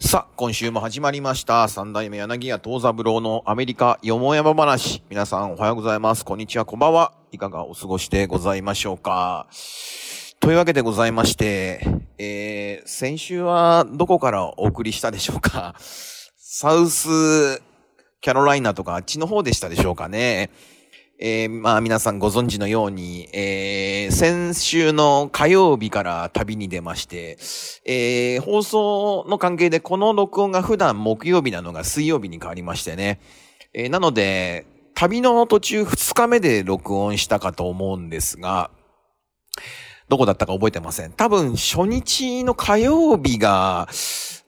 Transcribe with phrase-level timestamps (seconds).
[0.00, 1.66] さあ、今週も始まりました。
[1.66, 5.02] 三代目柳家東三郎のアメリカよもやま話。
[5.10, 6.24] 皆さんおはようございます。
[6.24, 7.12] こんにちは、こんばんは。
[7.32, 9.48] いかがお過ごしでございましょうか。
[10.38, 11.84] というわけでございまして、
[12.16, 15.74] えー、先週はどこからお送りしたでしょうか。
[16.36, 17.60] サウス
[18.20, 20.50] キャロライナとかあっちの方でしたでしょうかね。
[21.20, 27.38] えー、まあ皆さんご存知のように、えー、先週の火曜日から旅に出まして、
[27.84, 33.18] えー、放送の関係でこの録音が普段木曜日なのが水曜日に変わりましてね。
[33.74, 38.70] えー、なので、旅の途中2日目で録音したかと思うんですが、
[40.08, 41.12] どこだったか覚えてません。
[41.12, 43.88] 多分初日の火曜日が、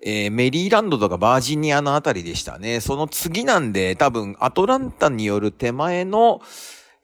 [0.02, 2.80] えーメリーランドとかバージニアのあたりでしたね。
[2.80, 6.40] その次なんで、多分アトランタによる手前の、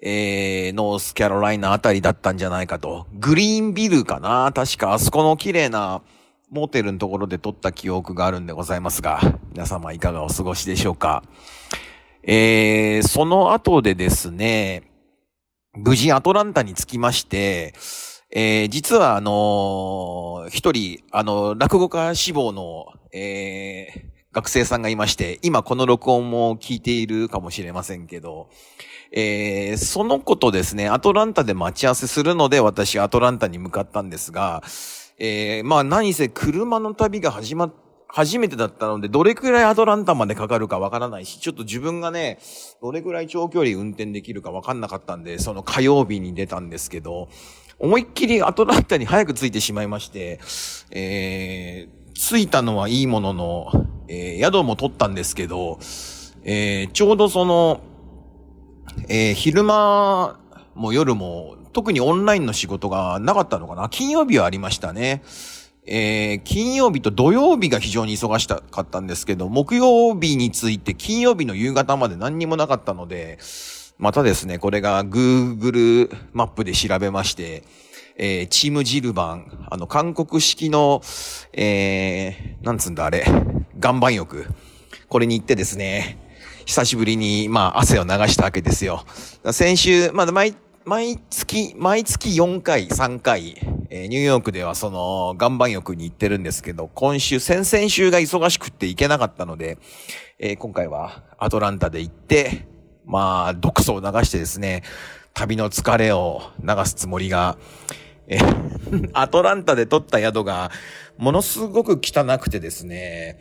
[0.00, 3.06] えーノースキャロライナあたりだったんじゃないかと。
[3.14, 6.02] グリーンビルかな確かあそこの綺麗な
[6.50, 9.20] モーテルのところで撮った記憶があるんでございますが、
[9.52, 11.22] 皆様いかがお過ごしでしょうか。
[12.22, 14.84] えーその後でですね、
[15.74, 17.74] 無事アトランタに着きまして、
[18.30, 28.50] えー実はあのー一人、あの、落語家志望の、えー学生さんがいまして、今この録音も聞いているかもしれませんけど、
[29.10, 34.62] えーその子とですね、アトランタで待ち合わせするので、私アトランタに向かったんですが、
[35.18, 37.72] えーまあ何せ車の旅が始ま
[38.08, 42.38] 初めてだったので、どれくらいアトランタまでかかるかわからないし、ちょっと自分がね、
[42.83, 47.28] どれくらい長距離運転できるかわかんなかったんで、その火曜日に出たんですけど、
[47.78, 50.41] 思いっきりアトランタに早く着いてしまいまして、
[50.91, 55.78] えー、着いたのはいいものの、えー宿も取ったんですけど、
[56.42, 57.80] えーちょうどその、
[59.08, 60.38] えー昼間
[60.74, 65.22] も夜も、特にオンラインの仕事がなかったのかな金曜日はありましたね。
[65.84, 73.38] えー金曜日と土曜日が非常に忙しかったんですけど、木曜日について金曜日の夕方まで何にもなかったので、
[73.98, 77.62] またですね、これが Google マップで調べまして、
[78.17, 81.01] えーチームジルバン、あの、韓国式の、
[81.55, 83.24] えー、なんつんだあれ、
[83.83, 84.46] 岩盤浴。
[85.08, 86.18] これに行ってですね、
[86.67, 89.05] 久しぶりに、まあ、汗を流したわけですよ。
[89.51, 93.57] 先週、まだ毎、毎月、毎月4回、3回、
[93.89, 99.78] えーニューヨークではその、岩盤浴に行ってるんですけど、今週、先々週が忙しくって行けなかったので、
[100.39, 102.76] えー今回はアトランタで行って、
[103.06, 104.83] まあ、毒素を流してですね、
[105.33, 107.56] 旅の疲れを流すつもりが、
[108.27, 108.39] え
[109.14, 110.70] アトランタで撮った宿が、
[111.16, 113.39] ものすごく汚くてですね、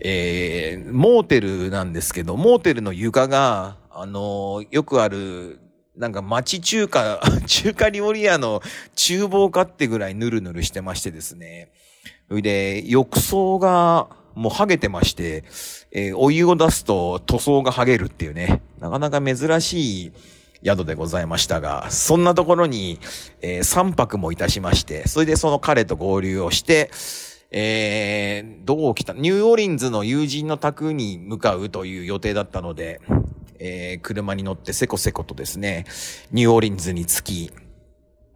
[0.00, 5.60] えーモーテルなんですけど、モーテルの床が、あのよくある、
[5.96, 8.60] なんか町中華、 中華料理屋の
[8.96, 11.70] 厨房かってぐらいヌルヌルしてましてですね。
[12.28, 15.44] それで、浴槽が、もう剥げてまして、
[15.90, 20.12] えーお湯を出すと塗装が剥げるっていうね、なかなか珍しい
[20.64, 22.98] 宿でございましたが、そんなところに、
[23.42, 26.90] え3泊もいたしまして、それでその彼と合流をして、
[27.50, 29.12] えー、どう来た？
[29.12, 33.00] ニューオーリンズの友人の宅に向かうという予定だったので、
[33.58, 35.84] えー車に乗ってせこせことですね、
[36.32, 37.52] ニューオーリンズに着き、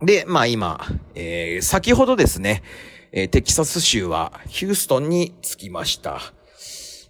[0.01, 2.63] で、まあ今、えー先ほどですね、
[3.13, 6.21] えーテキサス州はヒューストンに着きました。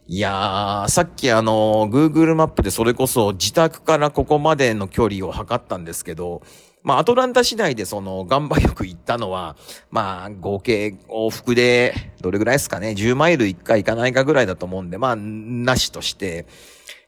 [0.07, 6.41] いやー、さっきあの、Google マップでそれこそ自宅からここまでの距離を測ったんですけど、
[6.83, 9.57] まあ、アトランタ市内でその、岩盤浴行ったのは、
[9.91, 11.93] まあ、合計往復で、
[12.23, 16.47] どれぐらいですかね、10マイル1回行かないかぐらいだと思うんで、まあ、なしとして、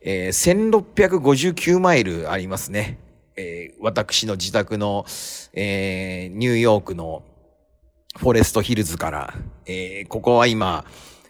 [0.02, 2.98] えー1659マイルありますね。
[3.36, 5.06] えー私の自宅の、
[5.54, 7.22] えーニューヨークの
[8.18, 9.34] フォレストヒルズから、
[9.66, 10.84] えーここは今、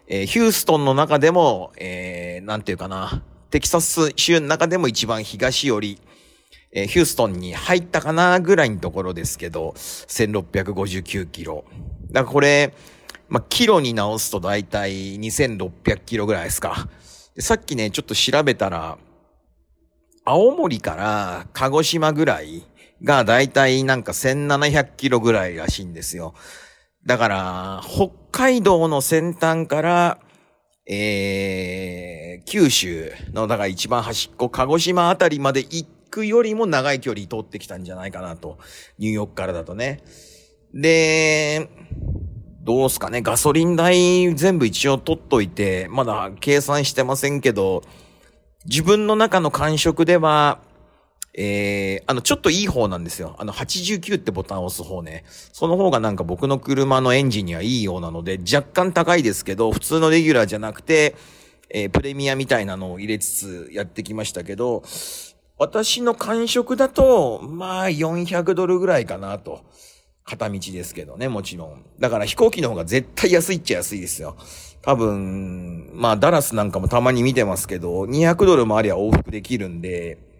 [0.07, 5.99] えーヒューストンの中でも、えーなんていうかな、テキサス州の中でも一番東寄り、
[6.71, 11.65] えーヒューストンに入ったかなぐらいのところですけど、1659キロ。
[12.11, 12.73] だからこれ、
[13.29, 16.89] まあ、キロに直すとだいたい2600キロぐらいですか。
[17.37, 18.97] さっきね、ちょっと調べたら、
[20.25, 22.63] 青森から鹿児島ぐらい
[23.03, 26.33] がだいたいなんか1700キロぐらいらしいんですよ。
[27.05, 30.19] だから、北海道の先端から、
[30.87, 38.59] えー、九州の、だから一番端っこ、鹿児島あたりまで行くよりも長い距離通ってきたんじゃないかなと。
[38.99, 40.01] ニューヨークからだとね。
[40.73, 41.69] で、
[42.63, 47.81] どうすかね、ガソリン代全部一応取っといて、まだ計算してませんけど、
[48.65, 50.59] 自分の中の感触では、
[51.33, 53.35] えー、あの、ちょっといい方なんですよ。
[53.39, 55.23] あの、89ってボタンを押す方ね。
[55.53, 61.15] その方がなんか僕の車のエンジンにはいいようなので、若干高いですけど、普通のレギュラーじゃなくて、
[61.69, 64.83] えー、プレミアみたいなのを入れつつやってきましたけど、
[65.57, 69.61] 私の感触だと、まあ、400ドルぐらいかなと。
[70.23, 71.85] 片道ですけどね、もちろん。
[71.99, 74.35] だから飛行機の方が絶対安いっちゃ安いですよ。
[74.81, 80.30] 多分、まあ、ダラスなんかもたまに見てますけど、200ドルもありゃ往復できるんで、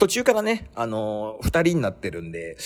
[0.00, 2.56] 途中からね、あのー、二人になってるんで、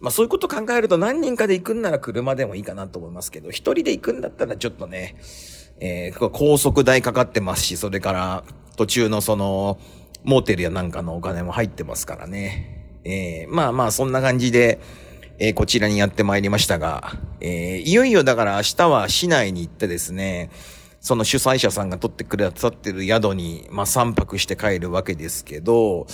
[0.00, 5.16] まあそういうこと考えると何人かで行くんなら車でもいいかなと思いますけど、一人で行くんだったらちょっとね、
[5.80, 8.44] えー、高速代かかってますし、それから
[8.76, 9.78] 途中のその、
[10.22, 13.00] モーテルやなんかのお金も入ってますからね。
[13.04, 14.80] えー、まあまあそんな感じで、
[15.38, 20.50] えー、こちらにやってまいりましたが、えー、いよいよだから明日は市内に行ってですね、
[21.00, 26.06] その主催者さんが取ってくださってる宿に、まあ3泊して帰るわけですけど、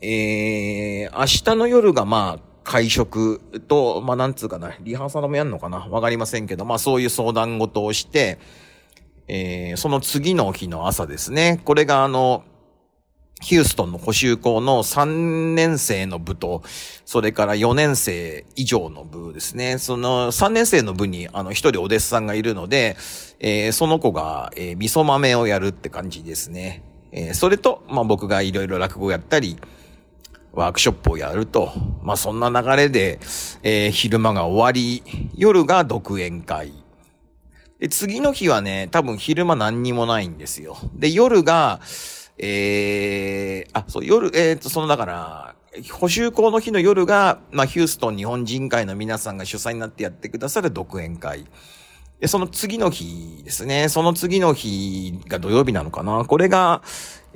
[0.00, 1.24] えー、明
[1.54, 8.38] 日の夜がまあ、会食と、まあ、なんつうかな、リハーサルもやんのかなわかりませんけど、まあ、そういう相談事をして、
[9.26, 11.60] えー、その次の日の朝ですね。
[11.64, 12.44] これがあの、
[13.40, 16.62] ヒューストンの補修校の3年生の部と、
[17.04, 19.78] それから4年生以上の部ですね。
[19.78, 22.96] その3年生の部にあの一人お弟子さんがいるので、
[23.38, 26.82] えー、その子が、えー、味噌豆をやるって感じですね。
[27.12, 29.56] えー、それと、まあ、僕がいろいろ落語やったり、
[30.52, 31.72] ワークショップをやると。
[32.02, 33.20] まあ、そんな流れで、
[33.62, 35.02] えー、昼間が終わり、
[35.34, 36.72] 夜が独演会。
[37.78, 40.76] で、次の日はね、多分昼間何にもないんですよ。
[40.94, 41.80] で、夜が、
[42.38, 45.54] えー、あ、そう、夜、えっ、ー、と、その、だから、
[45.92, 51.46] 補修校の日の夜が、まあ、ヒューストン日本人会の皆さんが主催になってやってくださる独演会。
[52.20, 53.88] で、その次の日ですね。
[53.88, 56.24] その次の日が土曜日なのかな。
[56.24, 56.82] これが、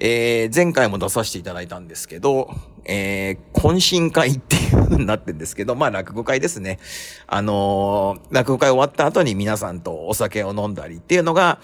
[0.04, 2.50] えー、前回も出させていただいたんですけど、
[2.84, 6.80] えー、懇親会っていう風になってんですけど、まあ落語会ですね。
[7.28, 11.60] あのー、落語会終わった後に皆さんとお酒を飲んだりっていうのが、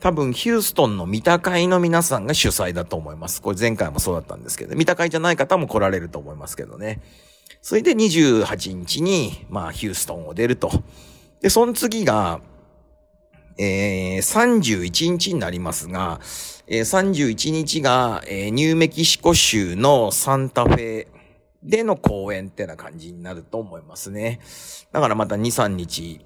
[0.00, 3.42] 多分ヒューストンの三田会の皆さんが主催だと思います。
[3.42, 7.02] これ前回もそうだったんですけど、三田会じゃない方も来られると思いますけどね。
[7.60, 10.70] それで28日に、まあヒューストンを出ると。
[11.42, 12.40] で、その次が、
[13.58, 16.20] えー、31日になりますが、
[16.66, 21.06] えー、31日が、えー、ニューメキシコ州のサンタフェ
[21.62, 24.40] での公演ってな感じになると思いますね。
[24.92, 26.24] だからまた2、3日。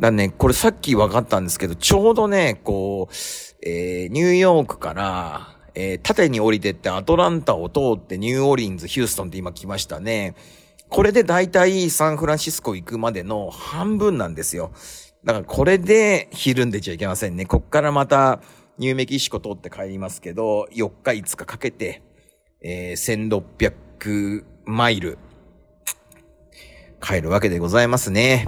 [0.00, 3.14] だね、これさっき分かったんですけど、ちょうどね、こう、
[3.62, 10.34] えー、ニューヨークから、えー、縦に降りてってアトランタを通ってニューオーリンズ、ヒューストンって今来ましたね。
[10.88, 14.72] これで大体サンフランシスコ行くまでの半分なんですよ。
[15.24, 17.46] だからこれでひるんでちゃいけませんね。
[17.46, 18.40] こっからまた
[18.78, 22.02] ニューメキシコ通って帰りますけど、4日5日かけて、
[22.60, 23.42] えー、
[24.00, 25.18] 1600マイル
[27.00, 28.46] 帰るわけでございますね。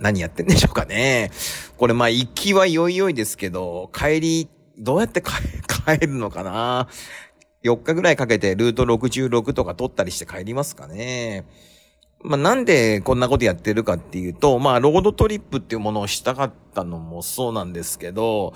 [0.00, 1.30] 何やってんでしょうかね。
[1.76, 4.48] これまあ行きはよいよいですけど、帰り、
[4.78, 6.88] どうやって帰るのかな
[7.62, 11.44] ?4 日ぐらいかけてルート66とか取ったりして帰りますかね。
[12.22, 18.54] まあ、なんでこんなことやってるかっていうと、まあ、ロードトリップっていうものをしたかったのもそうなんですけど、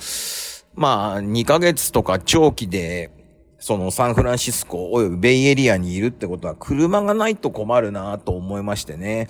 [0.75, 3.11] まあ、2ヶ月とか長期で、
[3.59, 9.29] そのサンフランシスコ及びベイエリアにいるってことは車がないと困るなと思いましてね。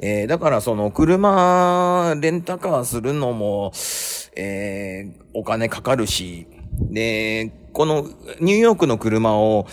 [0.00, 3.72] えー、だからその車レンタカーするのも、
[4.34, 6.48] えー、お金かかるし、
[6.80, 8.08] で、この
[8.40, 9.66] ニューヨークの車を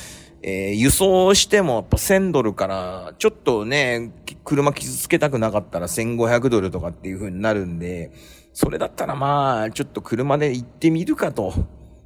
[0.47, 4.11] えー、輸送してもやっぱ1000ドルから、ちょっとね、
[4.43, 8.11] 車傷つけたくなかったら1500ドルとかっていう風になるんで、
[8.53, 11.51] それだったらまあ、ちょっと車で行ってみるかと、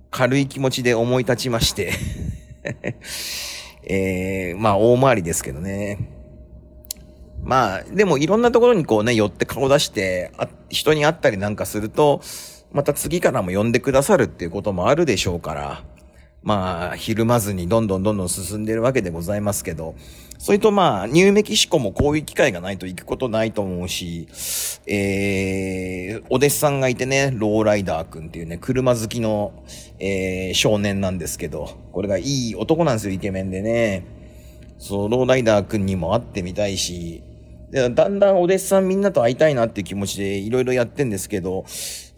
[0.09, 1.91] 軽い気持ちで思い立ちまして
[3.85, 5.99] えー、まあ大回りですけどね。
[7.43, 12.21] まあ、でもいろんなところにこうね、寄って顔出して、あ人に会ったりなんかすると、
[12.71, 15.83] また次からも呼んでくださるっていうこともあるでしょうから、
[16.41, 19.95] まあ、ひるまずにどんどんどんどん進んでるわけでございますけど、
[20.37, 24.27] それとまあ、ニューメキシコもこういう機会がないと行くことないと思うし、
[24.87, 29.51] えー、お弟子さんがいてね、ローライダーくんっていうね、車好きの、
[29.99, 34.05] えー、少年なんですけど、これがいい男なんですよ、イケメンでね。
[34.77, 37.21] そう、ローライダーくんにも会ってみたいし、
[37.71, 41.65] だんだんお弟子さんみんなと会いたいなっていう気持ちでいろいろやってんですけど、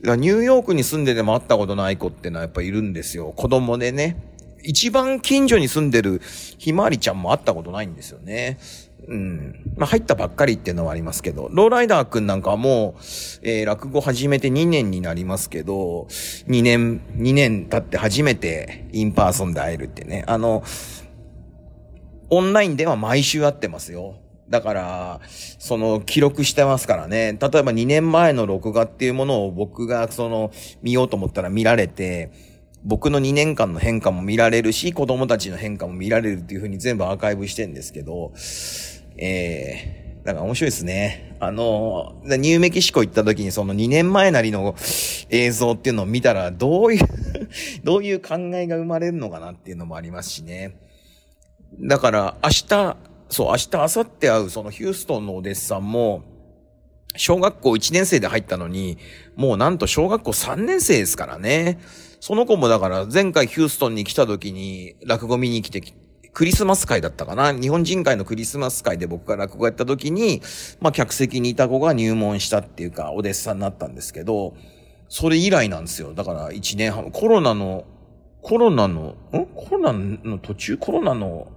[0.04, 3.34] ニューヨークに住んでても会ったことない子ってのはやっぱいるんですよ。
[3.36, 4.18] 子供でね。
[4.64, 6.22] 一番近所に住んでる
[6.58, 8.60] ひまわりちゃんも会ったことないんですよね。
[9.08, 9.74] うん。
[9.78, 13.02] まあ、入ったばっかりっていうのはありますけど、ローライダーくんなんかはもう、
[13.42, 16.08] えー、落語始めて2年になりますけど、
[16.48, 20.24] 2年、2年経って初めて in person で会えるってね。
[20.28, 20.64] あの、
[22.30, 24.21] オンラインでは毎週会ってますよ。
[24.52, 27.38] だから、その記録してますからね。
[27.40, 32.32] 例えば2年前の録画っていうものを僕がその見ようと思ったら見られて、
[32.84, 38.34] 僕の2年間の変化も見られるし、子供たちの変化も見られるっていう風に全部アーカイブしてんですけど、
[39.16, 41.38] えー、だから面白いですね。
[41.40, 44.76] あの、ニューメキシコ行った時にその2年前なりの
[45.30, 47.08] 映像っていうのを見たら、どういう
[47.86, 50.76] どういう考えが生まれるのかなっていうのもありますしね。
[51.80, 52.98] だから明日、
[53.32, 56.24] そう、明日、明後日会うそのヒューストンのお弟子さんも、
[57.16, 58.98] 小学校1年生で入ったのに、
[59.36, 61.80] もうなんと小学校3年生ですからね。
[62.20, 65.82] その子もだから前回ヒューストンに来た時に落語見に来て
[66.34, 70.42] クリスマス会だったかな日本人会のクリスマス会で僕が落語やった時に、
[70.80, 74.56] まあ客席にいた子が入門したっていうか、お弟子さんになったんですけど、
[75.10, 76.14] それ以来なんですよ。
[76.14, 77.86] だから1年半、コロナの、
[78.42, 79.46] コロナの、ん？
[79.56, 80.78] コロナの途中？
[80.78, 81.52] コロナの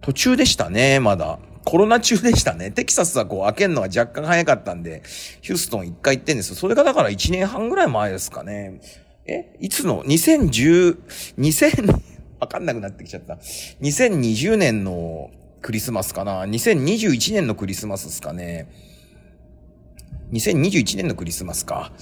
[0.00, 1.38] 途中でしたね、まだ。
[1.64, 2.70] コロナ中でしたね。
[2.70, 5.02] テキサスはこう開けるのが若干早かったんで、
[5.40, 6.54] ヒューストン一回行ってんですよ。
[6.54, 8.80] それがだから1年半ぐらい前ですかね。
[9.26, 10.96] えいつの ?2010、
[11.38, 12.00] 2000、
[12.38, 13.34] わかんなくなってきちゃった。
[13.82, 18.68] 2020年のクリスマスかな ?2021 年のクリスマスですかね。
[20.32, 21.92] 2021年のクリスマスか。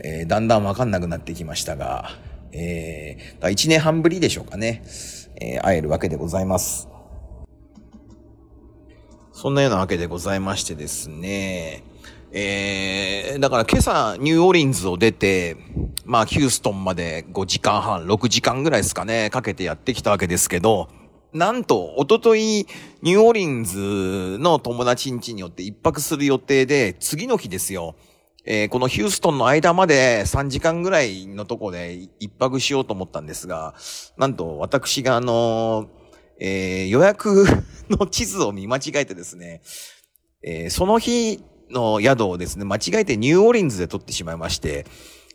[0.00, 2.10] えー、だんだんわかんなくなってきましたが、
[2.50, 4.82] えー、1年半ぶりでしょうかね。
[5.40, 6.93] えー、会えるわけでございます。
[9.44, 11.84] そんなようなわけでございましてですね。
[12.32, 15.58] えー、だから今朝ニューオーリンズを出て、
[16.06, 20.88] まあヒューストンまで5時間半、6時間ぐらいですかね、かけてやってきたわけですけど、
[21.34, 22.66] なんと、おととい、
[23.02, 27.96] ニューオーリンズの友達ん家によって一泊する予定で、次の日ですよ。
[28.46, 33.74] えー、このヒューストンの間まで3時間ぐらいのとこで一泊しようと思ったんですが、
[34.16, 36.03] なんと私があのー
[36.38, 37.46] えー、予約
[37.90, 39.62] の地図を見間違えてですね、
[40.42, 44.86] えー、その日の宿をですね、間違えてニューオリンズで取ってしまいまして、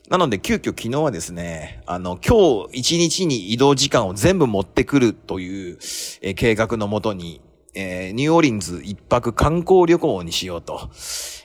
[0.10, 5.78] なので急遽昨日はですね、あの、今日一日に移動時間を全部持ってくるという、
[6.22, 7.42] えー、計画のもとに、
[7.76, 10.90] えー、ニューオリンズ一泊観光旅行にしようと。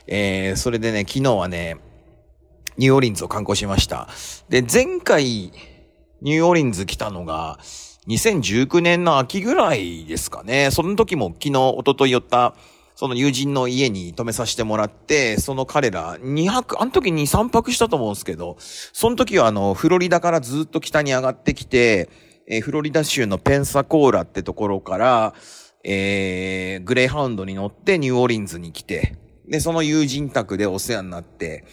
[0.07, 1.77] えー、それでね、昨日はね、
[2.77, 4.09] ニューオリンズを観光しました。
[4.49, 5.51] で、前回、
[6.21, 7.59] ニューオリンズ来たのが、
[8.07, 10.69] 2019年の秋ぐらいですかね。
[10.71, 12.53] その時も昨日、一昨日寄った、
[12.95, 22.09] その友人の家に泊めさせてもらって、その彼ら2泊、あの時に3泊したと思うんですけど、その時はあの、フロリダからずっと北に上がってきて、
[22.47, 25.33] えー、フロリダ州のペンサコーラってところから、
[25.83, 29.15] えー、グレイハウンドに乗ってニューオーリンズに来て、
[29.47, 31.65] で、その友人宅でお世話になって、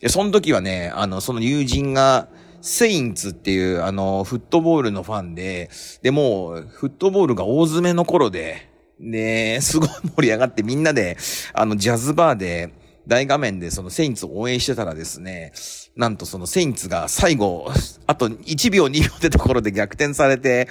[0.00, 2.28] で、その時はね、あの、その友人が、
[2.62, 5.70] セインツっていう、あの、フットボールのファンで、
[6.02, 8.68] で、もう、フットボールが大詰めの頃で、
[9.00, 11.16] で、すごい盛り上がってみんなで、
[11.54, 12.74] あの、ジャズバーで、
[13.06, 15.52] 大画面でそのセインツを応援してたらですね、
[15.96, 17.66] なんとそのセインツが最後、
[18.06, 20.68] あと1秒2秒ってところで逆転されて、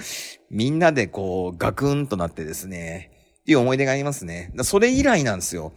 [0.50, 4.52] みんなでこう、ガクンとなってですね、っていう思い出がありますね。
[4.62, 5.72] それ以来なんですよ。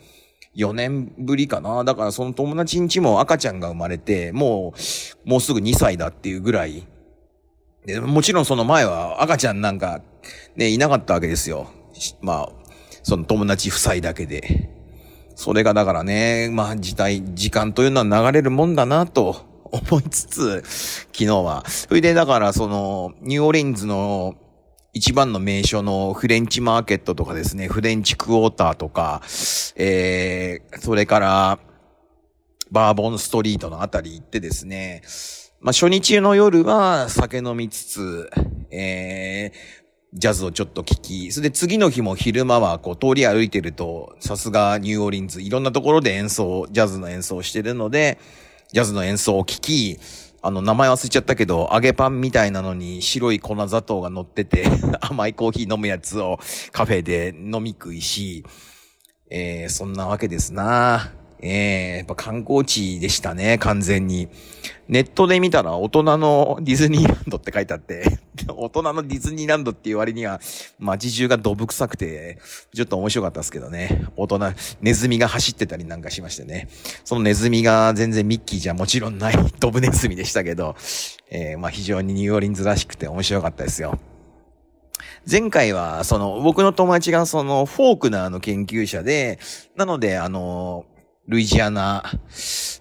[0.55, 1.83] 4年ぶりかな。
[1.83, 4.74] だからその友達んちも赤ちゃんが生まれて、も
[5.25, 6.88] う、もうすぐ2歳だっていうぐらい。
[7.86, 10.01] で、もちろんその前は赤ちゃんなんか、
[10.55, 11.67] ね、いなかったわけですよ。
[12.22, 12.50] まあ、
[13.01, 14.69] その友達夫妻だけで。
[15.36, 19.36] それがだからね、まあ、時代、時間というのは流れるもんだなと
[19.72, 20.63] 思いつつ、
[21.12, 21.67] 昨日は。
[21.67, 24.36] それでだからその、ニューオリンズの
[24.93, 29.21] 一番の名所のフレンチマーケットとかですね、フレンチクォーターとか、
[29.75, 31.59] えー、それから、
[32.71, 35.01] バーボンストリートのあたり行ってですね、
[35.62, 38.29] まあ、初日の夜は酒飲みつつ、
[38.69, 48.19] えー、ジャズをちょっと聴き、それで次の日も昼間はこう通り歩いてると、さすがニューオーリンズ、いろんなところで演奏、ジャズの演奏してるので、
[48.71, 50.00] ジャズの演奏を聴き、
[50.45, 54.65] あの、名前忘れちゃったけど、揚げパンみたいなのに白い粉砂糖が乗ってて
[55.00, 56.38] 甘いコーヒー飲むやつを
[56.73, 58.43] カフェで飲み食いし、
[59.29, 61.13] えー、そんなわけですな。
[61.39, 64.27] えー、やっぱ観光地でしたね、完全に。
[64.89, 70.41] ネットで見たら大人のディズニーランドって書いてあって 大人のディズニーランドっていう割には
[70.77, 72.39] 街中がどぶ臭くて、
[72.73, 74.07] ちょっと面白かったですけどね。
[74.17, 74.39] 大人、
[74.81, 76.67] ネズミが走ってたりなんかしましてね。
[77.05, 80.75] そのネズミが全然ミッキーじゃもちろんない ドブネズミでしたけど、
[81.29, 83.99] えー、まあ非常にニューオリンズらしくて面白かったですよ。
[85.29, 89.39] 前回は、その、僕の友達がその、フォークナーの研究者で、
[89.77, 90.85] なので、あの、
[91.27, 92.03] ルイジアナ、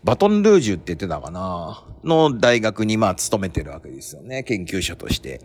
[0.03, 4.43] バトンルージュって言ってたかなの大学にまあ勤めてるわけですよね。
[4.43, 5.41] 研究者として。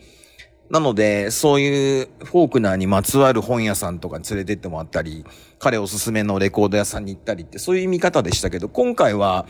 [0.69, 5.25] なので、そういうフォークナーにまつわる本屋さんとかに連れてってもらったり、
[5.59, 9.45] 彼おすすめのレコード屋さんに行ったりって、そういう見方でしたけど、今回は、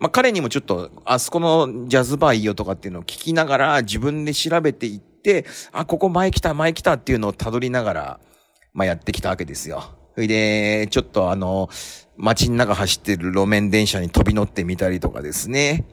[0.00, 8.20] まあ、彼にもちょっと、あそこのジャズバーいいよとかっていうのを聞きながら、自分で調べていって、あ、ここ前来た、前来たっていうのを辿りながら、
[8.74, 9.97] まあ、やってきたわけですよ。
[10.18, 11.70] それで、ちょっとあの、
[12.16, 15.86] 街の中走ってる路面電車に飛び乗ってみたりとかですね。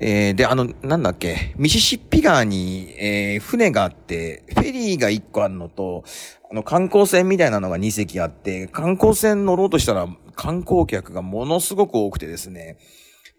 [0.00, 6.04] えー、で、あの、なんだっけ、ミシシッピ川に、えー、船があって、フェリーが1個あるのと、
[6.50, 12.76] あの、観光船みたいなのが2隻あって、観光船乗ろうとしたら、観光客がものすごく多くてですね。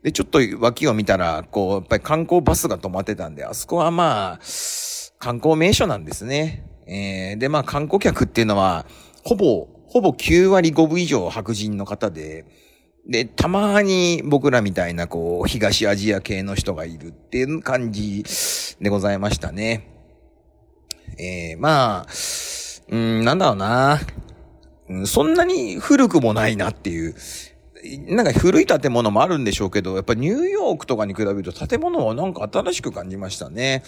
[0.02, 4.40] で、ちょっと脇を見たら、こう、やっぱり観光バスが止まってたんで、あそこはまあ、
[5.20, 6.66] 観光名所なんですね。
[6.88, 8.86] えー、で、まあ、観光客っていうのは、
[9.24, 12.46] ほぼ、ほぼ9割5分以上白人の方で、
[13.10, 18.24] で、たまに僕らみたいな、こう、東アジア系の人がいるっていう感じ
[18.82, 19.94] でございましたね。
[21.18, 22.08] えー、まあ、
[22.90, 24.00] うん、なんだろうな。
[25.06, 27.16] そんなに古くもないなっていう。
[28.08, 33.84] なんか古い建物もあるんでしょうけど、やっぱニューヨークとかに比べると建物はなんか新しく感じましたね。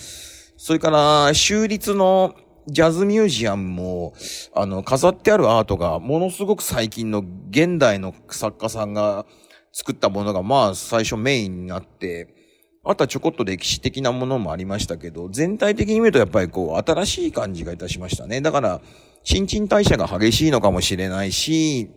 [0.57, 2.35] それから、州立の
[2.71, 4.13] ジャズミュージアムも、
[4.53, 9.25] あの、飾ってあるアートが、ものすごく最近の現代の作家さんが
[9.71, 12.35] 作ったものが、まあ、最初メインになって、
[12.83, 18.41] あとはちょこっと歴史的なものもありましたけど、全体的に見るとやっぱりこう、新しい感じがいたしましたね。
[18.41, 18.81] だから、
[19.23, 21.89] 新陳代謝が激しいのかもしれないし、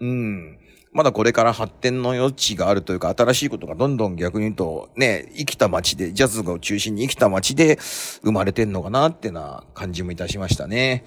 [0.00, 0.58] うん。
[0.96, 7.76] まだこれから発展の余地があるというか、新しいことがどんどん逆に言うと、ね、生きた街で、ジャズを中心に生きた街で
[8.22, 11.04] 生まれてんのかなってな感じもいたしましたね。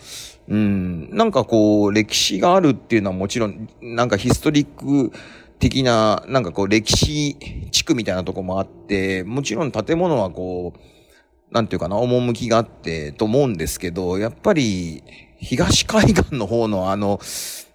[0.48, 1.10] うん。
[1.10, 5.12] なんかこう、歴史があるっていうのはもちろん、なんかヒストリック
[5.58, 7.36] 的な、なんかこう、歴史
[7.72, 15.04] 地区みたいなとこもあって、もちろん建物はこう、なんていうかな、趣があってと思うんですけど、やっぱり、
[15.40, 17.20] 東海岸の方のあの、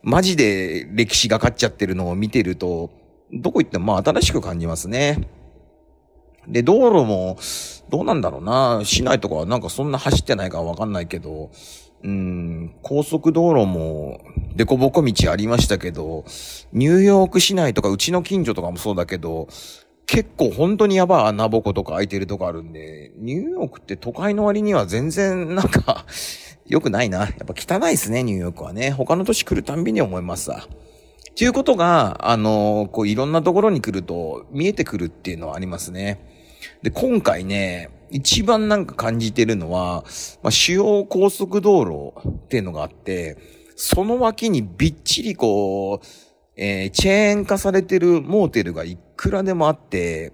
[0.04, 2.90] マジで歴史がかっちゃってるのを見てると、
[3.32, 5.26] どこ行ってもまあ新しく感じますね。
[6.46, 7.38] で、道路も、
[7.88, 8.83] どうなんだろうな。
[8.85, 11.50] 市内とかはなんかそんな走ってないかわかんないけど、
[12.02, 14.20] うん、高速道路も、
[14.55, 16.26] デコボコ道ありましたけど、
[16.74, 19.48] ニューヨーク市内とかうちの近所とかもそうだけど、
[20.05, 26.05] 結構本当にやばい穴ぼことか空いてるとこあるんで、ニューヨークって都会の割には全然なんか
[26.66, 27.18] 良くないな。
[27.20, 28.90] やっぱ汚いですね、ニューヨークはね。
[28.90, 30.66] 他の都市来るたんびに思いますさ。
[30.66, 36.20] っていうことが、あの、こういろんなところに来ると見えてくるっていうのはありますね。
[36.83, 40.05] で、今回ね、一番なんか感じてるのは、
[40.42, 43.37] まあ、主要高速道路っていうのがあって、
[43.77, 46.07] その脇にびっちりこう、
[46.57, 50.33] えー、チェーン化されてるモーテルがいくらでもあって、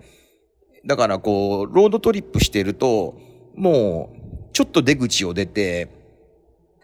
[0.85, 3.19] だからこう、ロードトリップしてると、
[3.55, 6.00] もう、ちょっと出口を出て、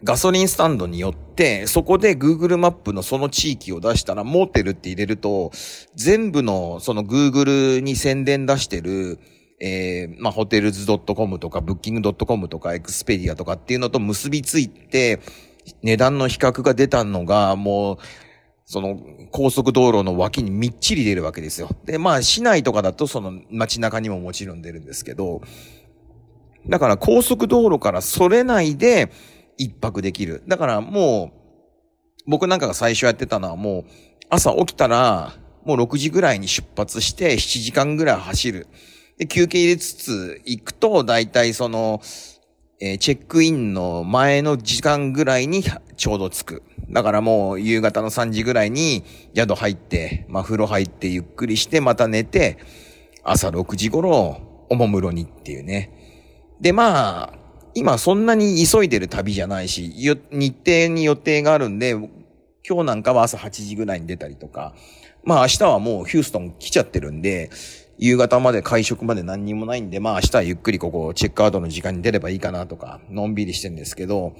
[0.03, 5.51] ガソリンスタンドによって、そこで Google マップのその地域を出したら、モーテルって入れると、
[5.95, 9.19] 全部のその Google に宣伝出してる、
[9.59, 15.19] えー、まあ、ホテルズ .com とか、ブッキング .com とか、エクスペディアとかっていうのと結びついて、
[15.81, 17.97] 値段の比較が出たのが、もう、
[18.65, 18.99] その
[19.31, 21.69] 高速道路の脇にみっちり出るわけですよ。
[21.85, 25.41] で、まあ、市内とかだとその街中にももちろん出るんですけど、
[26.67, 29.09] だから高速道路からそれないで、
[29.57, 30.43] 一泊できる。
[30.47, 33.91] だからもう、僕なんかが最初やってたのはもう、
[34.29, 35.33] 朝起きたら、
[35.65, 38.67] もう6時ぐらいに出発して7時間ぐらい走る。
[39.17, 42.01] で、休憩入れつつ行くと、だいたいその、
[42.79, 45.63] えー、チェックインの前の時間ぐらいに
[45.95, 46.63] ちょうど着く。
[46.89, 49.03] だからもう夕方の3時ぐらいに
[49.35, 52.59] 宿入って、まあ風呂入ってゆっくりしてまた寝て、
[53.23, 55.91] 朝6時頃おもむろにっていうね。
[56.61, 57.33] で、まあ、
[57.77, 59.93] 今そんなに急いでる旅じゃないし、
[60.31, 61.91] 日程に予定があるんで、
[62.67, 64.73] 今日なんかは朝8時ぐらいに出たりとか、
[65.23, 67.51] まあ明日はもうヒューストン来ちゃってるんで、
[67.99, 74.33] 夕方まで会食まで何にもないんで、まあ明日はゆっくりここチェックアウトの時間に出ればいいかなとか、のんびりしてんですけど、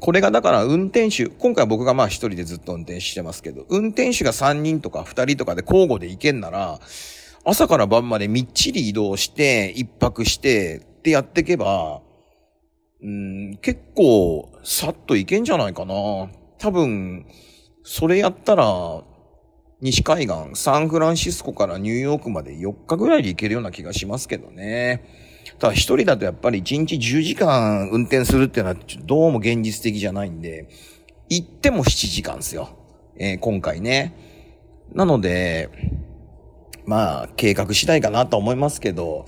[0.00, 6.80] これがだから運転手、今回僕がまあ一人でずっと運転してますけど、運転手が3人とか2人とかで交互で行けんなら、
[7.44, 12.00] 朝から晩までみっちり移動して、一泊してってやっていけば、
[13.02, 15.94] うん、結構、さっといけんじゃないかな。
[16.58, 17.26] 多分、
[17.82, 19.02] それやったら、
[19.80, 25.04] 西海岸、サンフランシスコからニューヨークまで4日ぐらいで行けるような気がしますけどね。
[25.58, 30.68] ただ一人だとやっぱり1日10時間運転するっていうのはどうも現実的じゃないんで、
[31.28, 32.70] 行っても7時間ですよ。
[33.18, 34.14] えー、今回ね。
[34.92, 35.70] なので、
[36.86, 39.26] まあ、計画次第かなと思いますけど、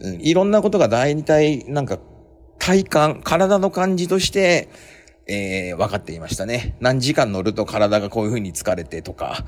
[0.00, 1.98] うん、いろんなことが大体、なんか、
[2.60, 4.68] 体感、体の感じとして、
[5.26, 6.76] えー、分かっていましたね。
[6.78, 9.44] 何時間乗ると体がこういう風に疲れてとか。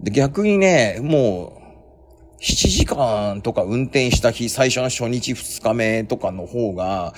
[0.00, 7.12] で、逆にね、もう、7時間とか運転した日、最初の初日2日目とかの方が、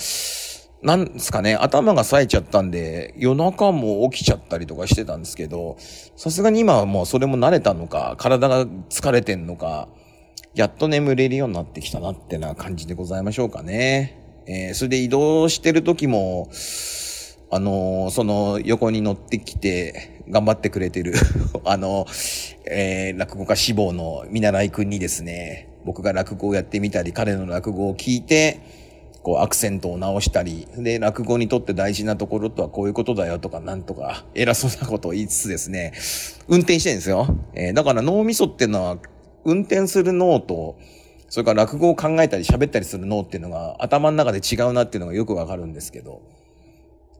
[0.83, 5.77] なんですかね、頭が冴えちゃったんで、夜中も起きちゃったりとかしてたんですけど、
[6.17, 9.89] さすがに今はもうそれも慣れたのか、体が疲れてんのか、
[10.55, 14.24] やっと眠れるようになってきたなってな感じでございましょうかね。
[14.47, 16.51] えー、それで移動してる時も、
[17.51, 21.15] あのー、その横に乗ってきて頑張ってくれてる
[21.65, 22.07] あの、
[22.67, 28.61] えー、落語家志望の見習いくんにですね、僕が落語をやってみたり、彼の落語を聞いて、
[29.23, 35.93] こうアクセントを直したり、で、落語にとって大事なところとはこういうことだよとかなんとか偉そうなことを言いつつですね、
[36.47, 37.27] 運転してるんですよ。
[37.55, 38.99] えー、だから脳みそっていうのは
[39.45, 40.77] 運転する脳と、
[41.35, 46.23] それから落語を考えたり喋ったりする脳っていうのが頭の中で違うなっていうのがよくわかるんですけど、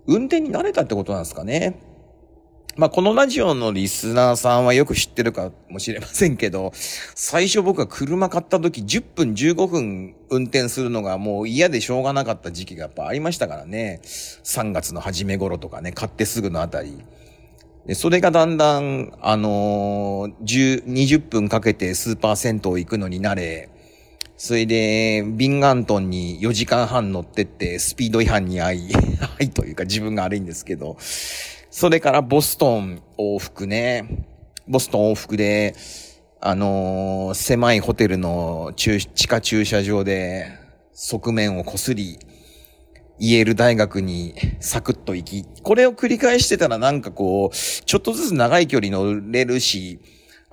[0.07, 1.81] 運転に慣れたってことなんですかね。
[2.77, 13.99] まあ、このラジオのリスナーさんはよく知ってるかもしれませんけど、最初僕が車買った時10分15分運転するのがもう嫌でしょうがなかった時期がやっぱありましたからね。
[14.05, 17.03] 3月の初め頃とかね、買ってすぐのあたり。
[17.87, 23.74] で、それがだんだん、あのー、10、20分かけてスーパー銭湯行くのに慣れ、
[24.45, 30.99] それで、ビンガントンに4時間半乗ってって、スピード違反に遭い、 はいというか自分が悪いんですけど、
[31.71, 34.05] それからボストン往復ね。
[34.69, 35.75] ボストン往復で、
[36.43, 40.49] あのー、狭いホテルの地下駐車場で
[40.93, 42.19] 側面をこすり、
[43.19, 50.01] イエール大学にサクッと行き、これを繰り返してたらなんかこう、ちょっとずつ長い距離乗れるし、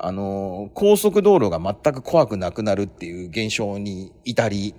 [0.03, 4.75] あの、高速道路が全く怖くなくなるっていう現象に至り、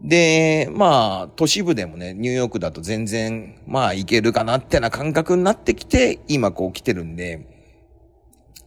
[0.00, 7.46] で、まあ、都市部でもね、ニューヨークだと全然、まあ、行けるかなってな感覚になってきて、今こう来てるんで、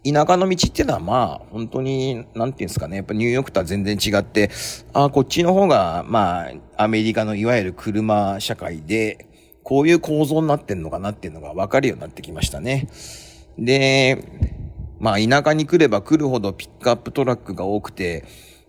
[0.04, 4.50] 田舎の道っていうのはまあ、本当に、なんていうんですかね、やっぱニューヨークとは全然違って、
[4.94, 9.28] ああ、こっちの方が、まあ、アメリカのいわゆる車社会で、
[9.64, 12.90] こういう構造になってんのかなっていうのが分かるようになってきましたね。
[13.58, 14.24] で、
[15.02, 18.24] まあ、田舎に来れば来るほどピックアップトラックが多くて、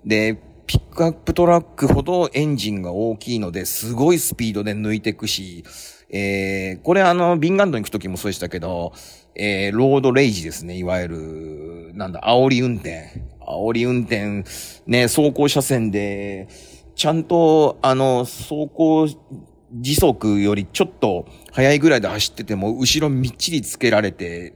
[0.05, 5.63] で、ピックアップトラックほどエンジンが大きいので、すごいスピードで抜いていくし、
[6.09, 8.95] えー、これあの、ビンガンドに行くときもそうでしたけど、
[9.35, 13.23] えー、ロードレイジですね、いわゆる、なんだ、煽り運転。
[13.47, 14.45] 煽り運転、
[14.87, 16.49] ね、走行車線で、
[16.95, 19.07] ちゃんと、あの、走行
[19.73, 24.55] 時速よりちょっと速いぐらいで走ってても、後ろみっちりつけられて、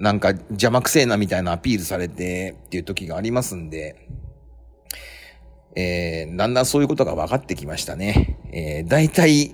[0.00, 4.08] なんか邪魔くせえなみたいなアピールされてっていう時がありますんで、
[5.76, 8.38] えー、だんだんそういうことが分かってきましたね。
[8.50, 9.52] えー、大体、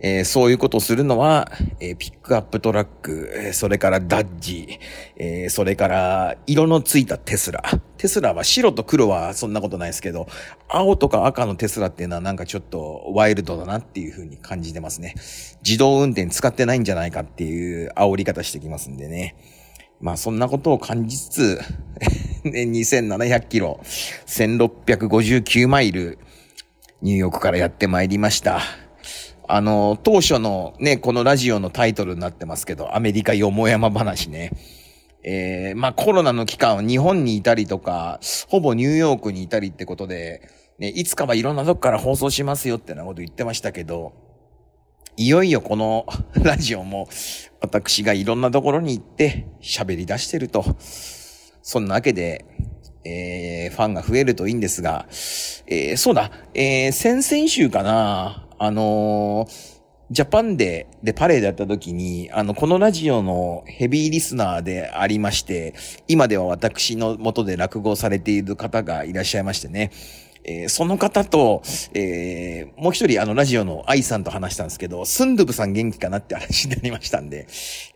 [0.00, 4.80] えー、そういうことするのは、えー、ピックアップトラック、それからダッジ、
[5.16, 7.62] えー、それから色のついたテスラ。
[7.96, 10.26] テスラは白と黒はそんなことないですけど、
[10.68, 15.14] 青とか赤のテスラっていうのはなんかちょっとワイルドだなっていう風に感じてますね。
[15.64, 19.36] 自動運転使ってないんじゃないかっていう煽り方してきますんでね。
[20.04, 21.60] まあそんなことを感じつつ、
[22.44, 23.80] 2700キロ、
[24.26, 26.18] 1659マイル、
[27.00, 28.60] ニューヨークからやってまいりました。
[29.48, 34.50] あの、当初のね、このラジオのタイトルになってますけど、アメリカよもやま話ね。
[35.22, 40.42] えー、まあコロナの期間は、日本にいたりとか、ほぼニューヨークにいたりってことで、
[40.78, 44.12] ね、いつかはいろんなとこから放送しますよってなこと言ってましたけど、
[45.16, 46.06] いよいよこの
[46.42, 47.08] ラジオも
[47.60, 50.64] 私がいろんなところに行って喋り出してると。
[51.66, 52.44] そんなわけで、
[53.04, 55.06] えー、ファンが増えるといいんですが、
[55.66, 59.74] えー、そうだ、えー、先々週かな、あのー、
[60.10, 65.74] ジャパンで、で、パレードやった時に、あの、このラジオのヘビーリスナーでありまして、
[66.06, 69.90] 今では私の元で落語されている方がいらっしゃいましてね、
[70.44, 71.62] えー、その方と、
[71.94, 77.46] えー、もう一人あのラジオの愛さんと話したんですけど、スンドゥブさん元気かなって話になりましたんで、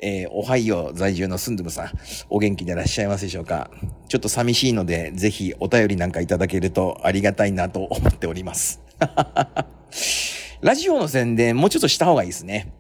[0.00, 1.90] えー、おはよう在住のスンドゥブさん、
[2.30, 3.70] お元気でいらっしゃいますでしょうか？
[4.08, 8.80] ちょっと寂しいので、ぜひお便りなんかいただけるとありがたいなと思っております。
[10.60, 12.72] ラジオの宣伝もうちょっとした方がいいですね。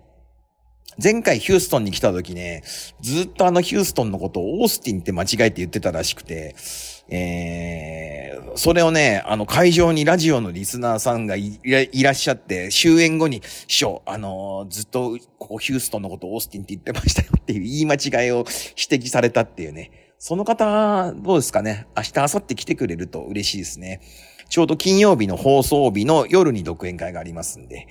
[1.00, 2.64] 前回ヒューストンに来た時ね、
[3.00, 6.56] ずっとあのヒューストンのことをオースティンって間違えて言ってたらしくて、
[7.10, 11.60] えー、それをね、あの会場にラジオのリスナーさんがい
[12.02, 19.90] らっしゃって、終演後に、師匠、あのー、ずっとここヒューストンのことオースティンって言ってましたよっていう言い間違いを指摘されたっていうね。
[20.18, 21.86] その方、どうですかね？
[21.96, 24.00] 明日、明後日来てくれると嬉しいですね。
[24.50, 27.86] ちょうど金曜日の放送日の夜に独演会がありますんで、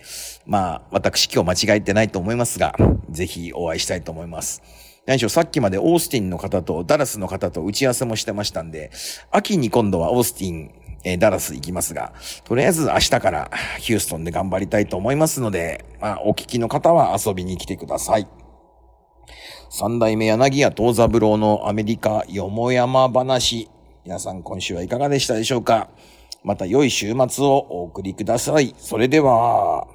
[0.46, 2.76] まあ、私今日間違えてないと思いますが、
[3.10, 4.64] ぜひお会いしたいと思います。
[5.08, 8.92] 何しろさっきまでオースティンの方とダラスの方と打ち合わせもしてましたんで、
[9.32, 10.72] 秋に今度はオースティン、
[11.06, 18.28] えー、ダラス行きますが、とりあえず明日からヒューストンで頑張りたいと思いますので、まあ、お聞きの方は遊びに来てください。
[19.70, 23.70] 三代目柳家東三郎のアメリカよもやま話。
[24.04, 25.90] 皆さん今週はいかがでしたでしょうか？
[26.44, 28.76] また良い週末をお送りください。
[28.78, 29.88] それでは。